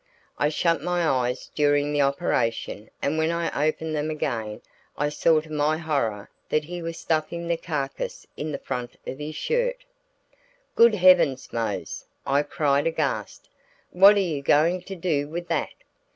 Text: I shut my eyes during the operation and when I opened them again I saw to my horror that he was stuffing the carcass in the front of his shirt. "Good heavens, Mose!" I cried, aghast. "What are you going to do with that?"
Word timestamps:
I 0.39 0.49
shut 0.49 0.81
my 0.81 1.07
eyes 1.07 1.51
during 1.53 1.93
the 1.93 2.01
operation 2.01 2.89
and 3.03 3.19
when 3.19 3.29
I 3.29 3.67
opened 3.67 3.95
them 3.95 4.09
again 4.09 4.63
I 4.97 5.09
saw 5.09 5.41
to 5.41 5.51
my 5.51 5.77
horror 5.77 6.31
that 6.49 6.63
he 6.63 6.81
was 6.81 6.97
stuffing 6.97 7.47
the 7.47 7.55
carcass 7.55 8.25
in 8.35 8.51
the 8.51 8.57
front 8.57 8.95
of 9.05 9.19
his 9.19 9.35
shirt. 9.35 9.85
"Good 10.73 10.95
heavens, 10.95 11.53
Mose!" 11.53 12.05
I 12.25 12.41
cried, 12.41 12.87
aghast. 12.87 13.47
"What 13.91 14.15
are 14.15 14.19
you 14.21 14.41
going 14.41 14.81
to 14.85 14.95
do 14.95 15.27
with 15.27 15.47
that?" 15.49 15.69